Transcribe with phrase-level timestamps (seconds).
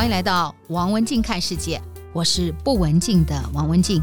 [0.00, 1.78] 欢迎来到王文静看世界，
[2.14, 4.02] 我是不文静的王文静，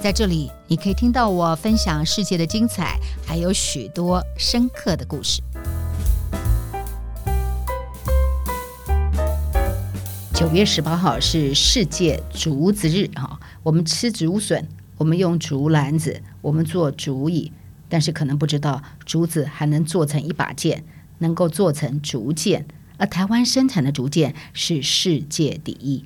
[0.00, 5.42] 在这里你可以听到我分享世界的精彩，还有许多深刻的故事。
[10.32, 17.50] 九月十八号是世界竹子日哈，我们吃竹笋，我们用竹篮子，我们做竹椅，
[17.88, 20.84] 但是可能不知道竹子还能做成一把剑，
[21.18, 22.68] 能够做成竹剑。
[22.96, 26.04] 而台湾生产的竹剑是世界第一，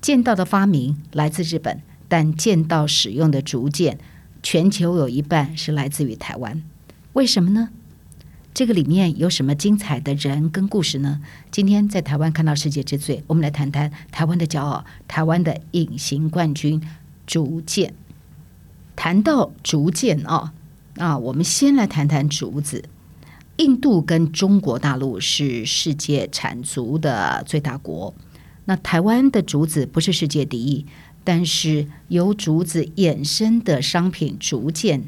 [0.00, 3.98] 剑道的发明来自日本，但剑道使用的竹剑，
[4.42, 6.62] 全球有一半是来自于台湾。
[7.12, 7.70] 为什么呢？
[8.52, 11.20] 这个里面有什么精彩的人跟故事呢？
[11.50, 16.82] 今天在台湾看到世界之最，我们来谈谈台湾的骄傲，台湾的隐形冠军——
[17.26, 17.94] 竹剑。
[18.96, 20.54] 谈到竹剑啊，
[20.96, 22.84] 啊，我们先来谈谈竹子。
[23.56, 28.14] 印度跟中国大陆是世界产竹的最大国。
[28.66, 30.84] 那台湾的竹子不是世界第一，
[31.24, 35.04] 但是由竹子衍生的商品竹剑，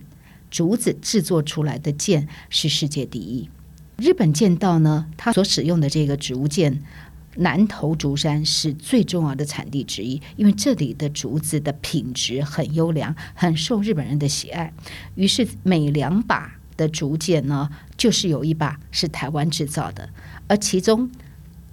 [0.51, 3.51] 竹子制作出来的剑是世界第一。
[3.97, 6.83] 日本剑道呢，它所使用的这个竹剑，
[7.37, 14.73] 南投竹山是最重要的产地之一，因为这里的竹子的品质很优良，很受日本人的喜爱。
[15.17, 20.09] 于是每两把的竹剑呢，就是有一把是台湾制造的，
[20.47, 21.11] 而其中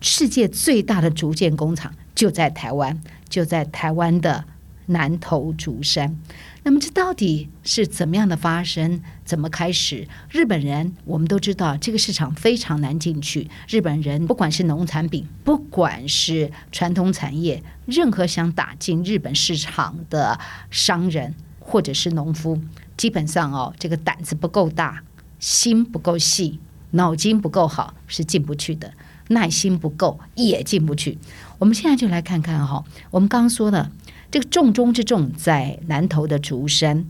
[0.01, 4.43] 世界最大的竹剑工厂就在台湾，就在台湾的
[4.87, 6.19] 南投竹山。
[6.63, 8.99] 那么这到底是怎么样的发生？
[9.23, 10.07] 怎么开始？
[10.31, 13.47] 日本人我们都知道，这个市场非常难进去。
[13.67, 20.39] 日本人不管是农产品，不管是传统产业，任何想打进日本市场的
[20.71, 22.59] 商人或者是农夫。
[22.97, 25.03] 基本上哦，这个胆子不够大，
[25.39, 26.59] 心不够细，
[26.91, 28.94] 脑筋不够好，是进不去的。
[29.30, 31.17] 耐心不够也进不去。
[31.58, 33.92] 我们现在就来看看哈、我们刚刚说的
[34.30, 37.05] 这个重中之重在南投的竹山。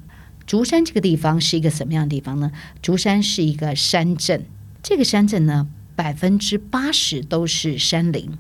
[0.48, 2.52] 竹山这个地方是一个什么样的地方呢？
[2.82, 4.45] 竹山是一个山镇，
[4.82, 8.32] 这个山镇呢，百分之八十都是山林。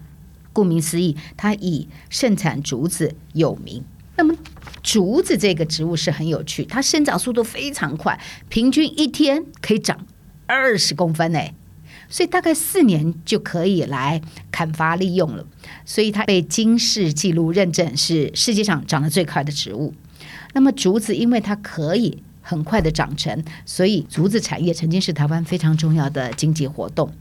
[0.53, 3.83] 顾名思义，它以盛产竹子有名。
[4.15, 4.33] 那么，
[4.85, 8.19] 竹子这个植物是很有趣，它生长速度非常快，
[8.49, 10.05] 平均一天可以长
[10.45, 11.55] 二十公分诶，
[12.07, 15.43] 所以大概四年就可以来砍伐利用了。
[15.85, 19.95] 所以它被金氏纪录认证是世界上长得最快的植物。
[20.53, 27.11] 那么竹子因为它可以很快的长成，所以竹子产业曾经是台湾非常重要的经济活动。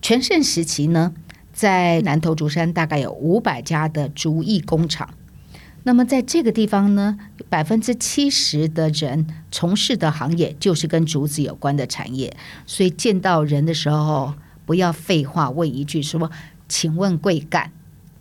[0.00, 1.12] 全盛时期呢，
[1.52, 5.12] 在南投竹山大概有五百家的竹艺工厂。
[5.84, 14.34] 那么在这个地方呢，百分之七十的人从事的行业就是跟竹子有关的产业，所以见到人的时候
[14.64, 16.30] 不要废话，问一句说
[16.68, 17.72] ：“请问贵干？”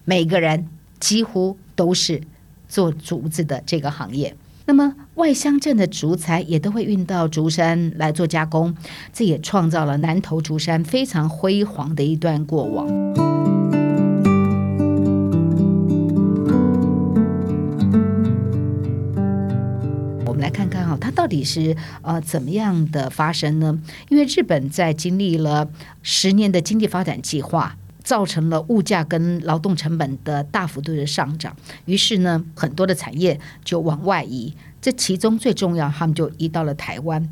[0.05, 0.67] 每个人
[0.99, 2.21] 几乎都是
[2.67, 4.35] 做竹子的这个行业。
[4.65, 8.75] 那么外乡镇的竹材也都会运到竹山来做加工，
[9.13, 13.20] 这也创造了南投竹山非常辉煌的一段过往。
[21.31, 23.79] 底是呃怎么样的发生呢？
[24.09, 25.67] 因为日本在经历了
[26.03, 31.55] 十年的经济发展计划，造成了物价跟劳动成本的大幅度的上涨，
[31.85, 34.53] 于是呢，很多的产业就往外移。
[34.81, 37.29] 这其中最重要，他们就移到了台湾。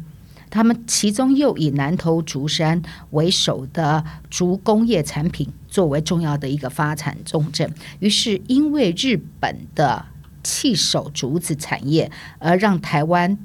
[0.52, 2.82] 他们其中又以南投竹山
[3.12, 7.72] 为首的竹工业产品作为重要的一个发展重镇。
[8.00, 10.06] 于是，因为日本的
[10.44, 13.38] 气手竹子产业，而让台湾。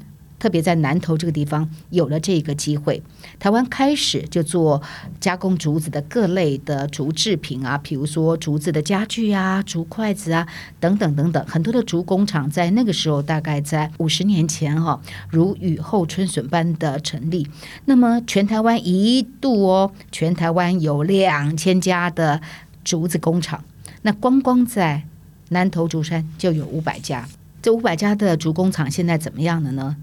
[0.44, 3.02] 特别在南投这个地方有了这个机会，
[3.38, 4.82] 台湾开始就做
[5.18, 10.46] 加工竹子的各类的竹制品啊，比如说竹子的家具啊、竹筷子啊
[10.78, 15.00] 等等等等，很多的竹工厂在那个时候，大概在五十年前哈、
[15.30, 17.48] 如雨后春笋般的成立。
[17.86, 22.38] 那么全台湾一度哦，全台湾有两千家的
[22.84, 23.64] 竹子工厂，
[24.02, 25.04] 那光光在
[25.48, 27.26] 南投竹山就有五百家。
[27.62, 29.96] 这五百家的竹工厂现在怎么样了呢？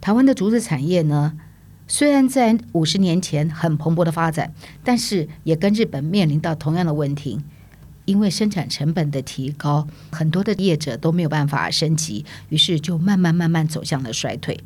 [0.00, 1.36] 台湾的竹子产业呢，
[1.88, 4.52] 虽然在五十年前很蓬勃的发展，
[4.84, 7.40] 但是也跟日本面临到同样的问题，
[8.04, 14.60] 因为生产成本的提高，很多的业者都没有办法升级，于是就慢慢慢慢走向了衰退。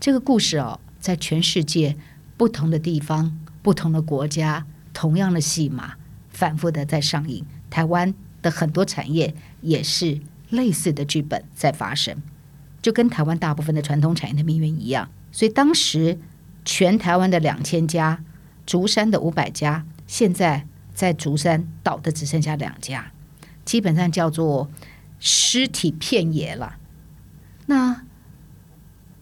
[0.00, 1.96] 这个故事哦，在全世界
[2.36, 5.94] 不同的地方、不同的国家，同样的戏码
[6.28, 7.44] 反复的在上映。
[7.70, 10.20] 台湾的很多产业也是
[10.50, 12.22] 类似的剧本在发生。
[12.88, 16.18] 就跟台湾大部分的传统产业的命运一样，所以当时
[16.64, 18.24] 全台湾的两千家，
[18.64, 23.12] 竹山的五百家，现在在竹山倒的只剩下两家，
[23.66, 24.70] 基本上叫做
[25.20, 26.78] 尸体遍野了。
[27.66, 28.06] 那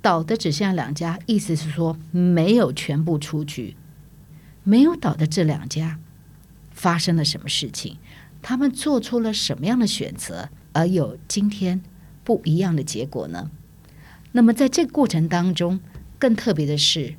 [0.00, 3.74] 倒的只剩下两家，意思是说没有全部出局。
[4.62, 5.98] 没有倒的这两家
[6.70, 7.98] 发生了什么事情？
[8.40, 11.82] 他们做出了什么样的选择，而有今天
[12.26, 13.52] 不一样的结果呢？
[14.32, 15.78] 那么在这个过程当中，
[16.18, 17.14] 更特别的是，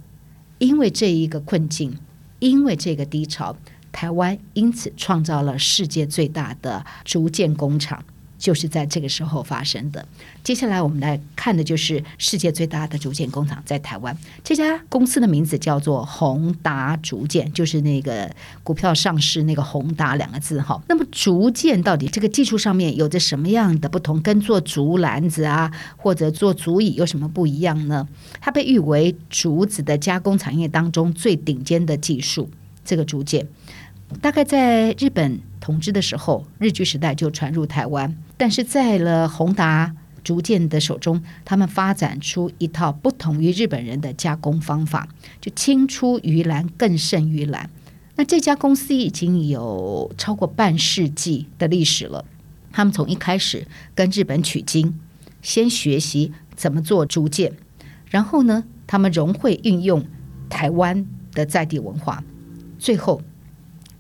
[0.57, 1.98] 因为这一个困境，
[2.39, 3.56] 因为这个低潮，
[3.94, 8.04] 台湾因此创造了世界最大的竹建工厂。
[8.38, 10.06] 就是在这个时候发生的。
[10.44, 14.18] 接下来我们来看的就是世界最大的竹简工厂在台湾。
[14.44, 18.30] 这家公司的名字叫做宏达竹简，就是那个
[18.63, 20.81] 股票上市那个宏达两个字哈。
[20.88, 24.22] 那么竹简到底这个技术上面有着什么样的不同？
[24.22, 28.07] 跟做竹篮子啊，或者做竹椅有什么不一样呢？
[28.40, 32.50] 它被誉为竹子的加工产业当中最顶尖的技术。
[32.83, 33.48] 这个竹简
[34.22, 38.18] 大概在日本统治的时候，日据时代就传入台湾。
[38.38, 39.94] 但是在了宏达
[40.24, 45.10] 逐渐的手中，他们发展出一套不同于日本人的加工方法，
[45.42, 47.69] 就青出于蓝更胜于蓝。
[48.16, 52.24] 那这家公司已经有超过半世纪的历史了。
[52.72, 54.98] 他们从一开始跟日本取经，
[55.42, 57.52] 先学习怎么做竹建，
[58.10, 60.06] 然后呢，他们融会运用
[60.50, 62.24] 台湾的在地文化，
[62.80, 63.22] 最后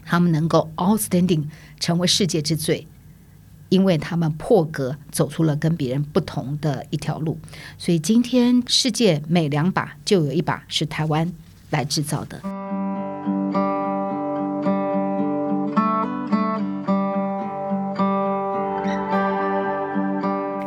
[0.07, 1.43] 他们能够 outstanding
[1.79, 2.87] 成为世界之最。
[3.69, 7.37] 因为他们破格走出了跟别人不同的一条路，
[7.77, 11.29] 所以今天世界每两把就有一把是台湾
[11.69, 12.39] 来制造的。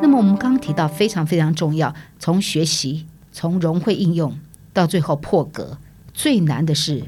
[0.03, 4.39] 那么我们刚刚提到非常非常重要，从学习、从融会应用
[4.75, 5.79] 到最后破格，
[6.13, 7.05] 最难的是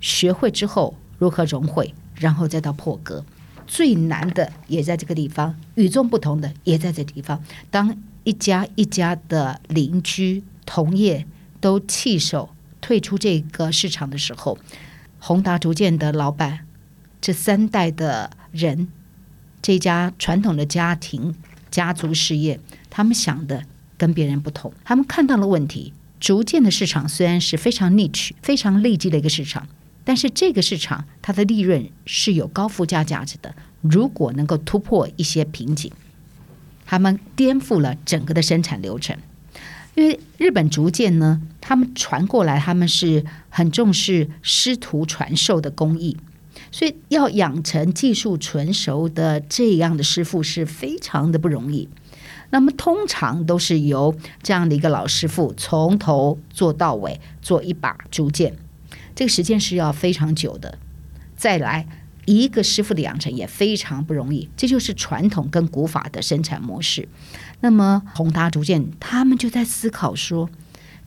[0.00, 3.24] 学会之后如何融会，然后再到破格。
[3.66, 7.42] 最难的也在这个地方，与众不同的也在这地方。
[7.70, 11.26] 当一家一家的邻居同业
[11.60, 12.50] 都弃守
[12.82, 14.58] 退出这个市场的时候，
[15.18, 16.66] 宏达竹建的老板
[17.22, 18.88] 这三代的人，
[19.62, 21.34] 这家传统的家庭
[21.70, 22.60] 家族事业，
[22.90, 23.64] 他们想的
[23.96, 24.70] 跟别人不同。
[24.84, 29.66] 他们看到了问题，竹建的市场虽然是非常 niche、非常利基的一个市场。
[30.04, 33.54] 但是这个市场它的利润是有高附加价值的。
[33.80, 35.90] 如果能够突破一些瓶颈，
[36.86, 39.16] 他们颠覆了整个的生产流程。
[39.94, 46.16] 因为日本竹建呢，他们传过来，他们是很重视师徒传授的工艺，
[46.72, 51.88] 所以要养成技术纯熟的这样的师傅是非常的不容易。
[52.50, 58.56] 那么通常都是由这样的一个老师傅从头做到尾，做一把竹剑。
[59.14, 60.78] 这个时间是要非常久的，
[61.36, 61.86] 再来
[62.24, 67.08] 一个师傅的养成也非常不容易，这就是传统跟古法的生产模式。
[67.60, 70.50] 那么宏达竹建他们就在思考说，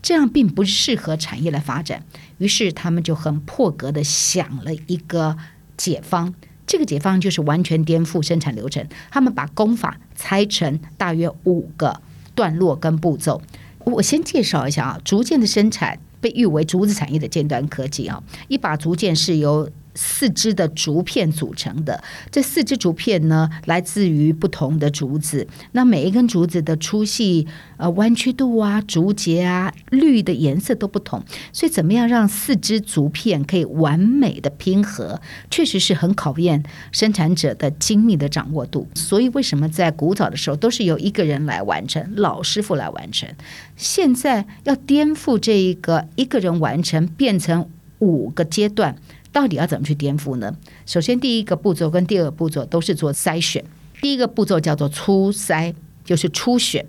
[0.02, 2.04] 这样并不适合产业来发展，
[2.38, 5.36] 于是他们就很破格的想了一个
[5.76, 6.34] 解方，
[6.66, 8.88] 这个解方就是完全颠覆生产流程。
[9.12, 12.02] 他们把工法拆成大约五个
[12.34, 13.42] 段落跟步骤。
[13.80, 16.00] 我先介绍一下啊，竹建的生产。
[16.20, 22.02] 被誉为竹子产业的尖端科技啊，一把竹剑是由四支的竹片组成的。
[22.32, 25.46] 这四支竹片呢，来自于不同的竹子。
[25.72, 31.22] 那每一根竹子的粗细、呃弯曲度啊、竹节啊、绿的颜色都不同。
[31.52, 35.20] 所以，怎么样让四支竹片可以完美的拼合，
[35.50, 38.88] 确实是很考验生产者的精密的掌握度。
[38.94, 43.28] 所以，为什么在古早的时候都是由一个人来完成，老师傅来完成？
[43.76, 47.68] 现在要颠覆这一个一个人完成，变成
[48.00, 48.96] 五个阶段。
[49.32, 50.56] 到底要怎么去颠覆呢？
[50.86, 53.64] 首先，第一个步骤跟第二个步骤都是做筛选。
[54.02, 56.86] 第一个步骤叫做初筛，就是初选。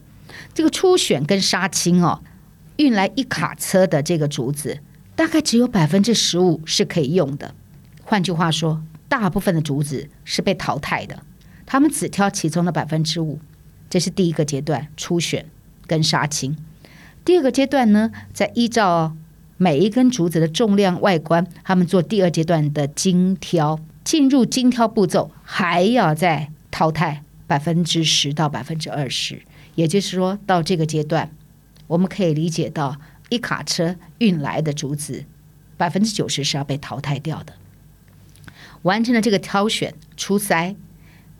[0.55, 2.23] 这个初选跟杀青哦，
[2.77, 4.81] 运来一卡车的这个竹子，
[5.17, 7.55] 大概只有百分之十五是可以用的。
[8.05, 11.23] 换句话说，大部分的竹子是被淘汰的。
[11.67, 13.39] 他们只挑其中的百分之五。
[13.91, 15.47] 这是第一个阶段，初选
[15.87, 16.57] 跟杀青。
[17.25, 19.17] 第二个阶段呢，再依照。
[19.59, 29.43] 每一根竹子的重量、外观，他们做第二阶段的精挑，进入精挑步骤，还要再淘汰百分之十到百分之二十。
[29.75, 31.31] 也就是说，到这个阶段，
[31.89, 32.97] 我们可以理解到，
[33.29, 35.25] 一卡车运来的竹子，
[35.77, 37.53] 百分之九十是要被淘汰掉的。
[38.83, 40.77] 完成了这个挑选、初筛。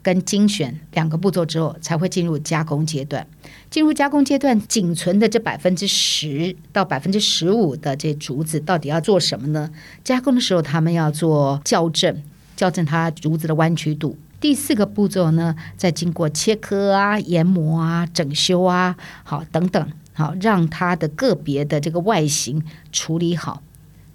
[0.01, 3.25] 跟精选两个步骤之后，才会进入加工阶段。
[3.69, 9.69] 进入加工阶段，仅存的这百分之十到百分之十五的这竹子，到底要做什么呢？
[10.03, 12.21] 加工的时候，他们要做校正，
[12.57, 14.17] 校正它竹子的弯曲度。
[14.39, 23.61] 第四个步骤呢，再经过切割啊、研磨啊、整修啊，好等等，好让它的个别的这个外形处理好。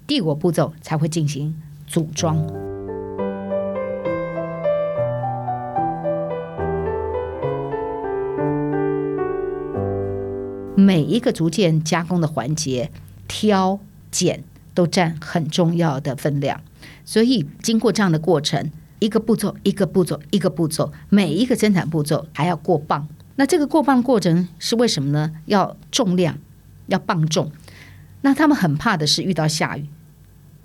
[0.07, 1.55] 第五步骤才会进行
[1.87, 2.74] 组装。
[10.75, 12.91] 每一个逐渐加工的环节，
[13.27, 13.79] 挑、
[14.11, 16.61] 拣都占很重要的分量，
[17.03, 18.71] 所以经过这样的过程。
[18.99, 23.07] 一个步骤，一个步骤，一个步骤，每一个生产步骤还要过磅。
[23.35, 25.33] 那这个过磅过程是为什么呢？
[25.45, 26.37] 要重量，
[26.87, 27.51] 要磅重。
[28.21, 29.85] 那他们很怕的是遇到下雨，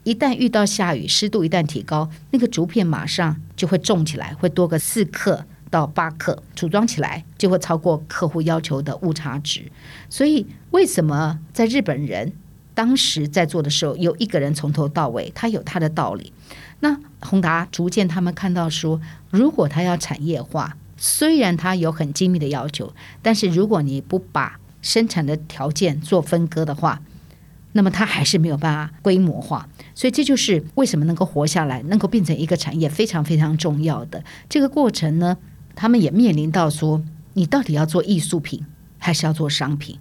[0.05, 9.71] 一旦遇到下雨，湿度一旦提高，那个竹片马上就会重起来，会多个四克到八克，组装起来就会超过客户要求的误差值。
[10.11, 12.33] 所以，为什么在日本人
[12.75, 16.33] 当时在做的时候，有一个人从头到尾，他有他的道理。
[16.81, 19.01] 那宏达逐渐他们看到说，
[19.31, 27.01] 如果他要产业化，虽然他有很精密的要求，但是如果你不把生产的条件做分割的话，
[27.73, 29.69] 那么它还是没有办法规模化。
[29.95, 35.37] 所以这就是为什么能够活下来，能够变成一个产业非常非常重要的这个过程呢？
[35.81, 38.67] 他们也面临到说，你到底要做艺术品，
[38.99, 39.99] 还是要做商品？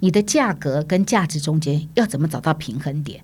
[0.00, 3.22] 你的价格跟价值中间要怎么找到平衡点？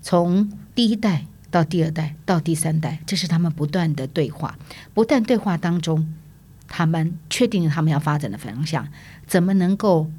[0.00, 1.26] 从第一代。
[1.50, 4.58] 到第二代，到第三代，这是他们不断的对话，
[4.92, 6.14] 不断对话当中，
[6.68, 8.86] 他们确定了他们要发展的方向，
[9.26, 10.10] 怎么能够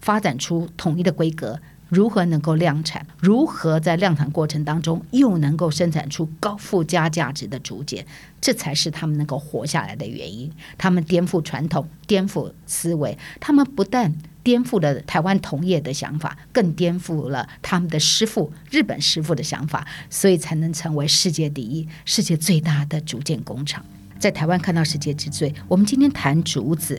[0.00, 1.60] 发展出统一的规格？
[1.92, 3.06] 如何能够量产？
[3.20, 8.06] 如何在量产过程当中又能够生产出高附加价值的竹简？
[8.40, 10.50] 这才是他们能够活下来的原因。
[10.78, 14.10] 他们颠覆传统，颠覆思维，他们不但
[14.42, 23.84] 颠覆了台湾同业的想法，更颠覆了他们的师傅日本师傅的想法，所以才能成为世界第一、世界最大的竹简工厂。
[24.18, 25.54] 在台湾看到世界之最。
[25.68, 26.98] 我们今天谈竹子，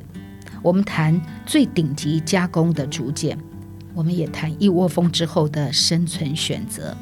[0.62, 3.36] 我们谈最顶级加工的竹简。
[3.94, 6.96] 我们也谈一窝蜂之后的生存选择。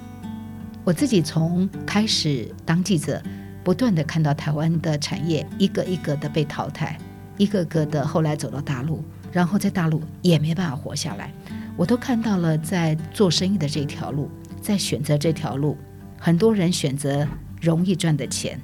[0.84, 3.22] 我自己从开始当记者，
[3.64, 6.98] 不断的看到台湾的产业一个一个的被淘汰，
[7.38, 11.32] 一个个的后来走到大陆，然后在大陆也没办法活下来。
[11.78, 14.30] 我都看到了，在做生意的这条路，
[14.62, 15.78] 在选择这条路，
[16.20, 17.28] 很多人选择
[17.62, 18.60] 容易赚的钱，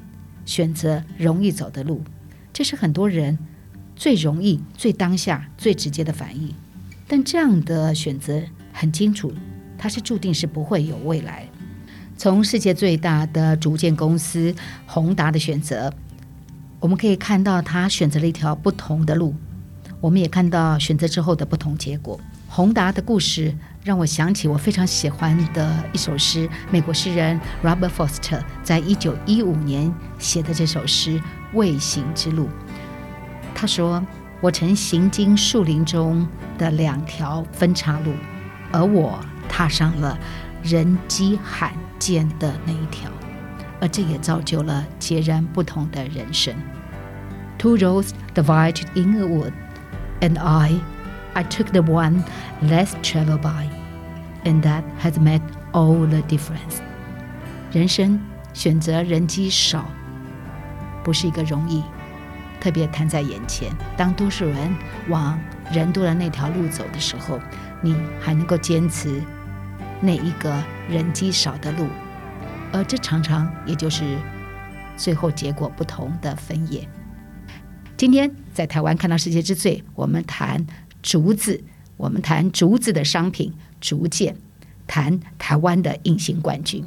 [0.46, 2.01] 选择容易走的路，
[2.51, 3.38] 这是很多人
[3.96, 6.53] 最容易、最当下、最直接的反应。
[7.08, 8.42] 但这样的选择
[8.74, 9.34] 很清楚，
[9.78, 11.48] 它是注定是不会有未来。
[12.18, 14.54] 从世界最大的竹建公司
[14.86, 15.94] 宏达的选择，
[16.80, 19.34] 我们可以看到他选择了一条不同的路。
[20.02, 22.20] 我们也看到选择之后的不同结果。
[22.50, 31.20] 宏达的故事让我想起我非常喜欢的一首诗，美国诗人 Robert Foster 在一九一五年写的这首诗
[31.54, 32.46] 《未行之路》。
[33.56, 34.04] 他说。
[34.39, 36.27] 我曾行经树林中
[36.58, 38.13] 的两条分岔路，
[38.72, 40.17] 而我踏上了
[40.62, 43.10] 人迹罕见的那一条，
[43.82, 46.53] 而这也造就了截然不同的人生。
[47.58, 49.53] Two roads divided in a wood,
[50.22, 50.79] and I,
[51.34, 52.24] I took the one
[52.62, 53.67] less traveled by,
[54.44, 55.41] and that has made
[55.72, 56.79] all the difference.
[57.72, 58.20] 人生
[58.53, 59.86] 选择人迹少，
[61.03, 61.82] 不是一个容易。
[62.60, 64.76] 特别摊在眼前，当多数人
[65.10, 65.40] 往
[65.72, 67.40] 人多的那条路走的时候，
[67.82, 69.22] 你还能够坚持
[70.02, 71.88] 那一个人迹少的路，
[72.72, 74.18] 而这常常也就是
[74.96, 76.88] 最后结果不同的分野。
[77.96, 80.66] 今天在台湾看到世界之最，我们谈
[81.02, 81.64] 竹子，
[81.96, 84.36] 我们谈竹子的商品竹简，
[84.86, 86.86] 谈台湾的隐形冠军，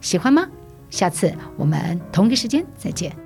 [0.00, 0.46] 喜欢吗？
[0.90, 3.25] 下次我们同一时间再见。